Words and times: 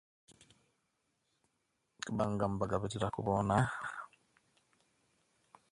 Kibanga 2.03 2.43
mbagabati 2.53 2.97
bawona. 3.03 3.57